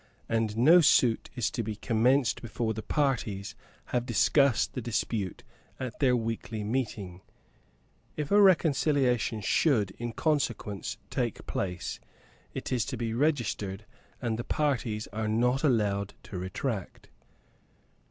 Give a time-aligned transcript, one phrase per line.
[0.27, 3.53] And no suit is to be commenced before the parties
[3.93, 5.43] have discussed the dispute
[5.79, 7.21] at their weekly meeting.
[8.17, 11.99] If a reconciliation should, in consequence, take place,
[12.51, 13.85] it is to be registered,
[14.19, 17.09] and the parties are not allowed to retract.